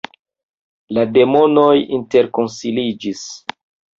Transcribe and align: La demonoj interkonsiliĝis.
La 0.97 1.03
demonoj 1.17 1.75
interkonsiliĝis. 1.97 3.21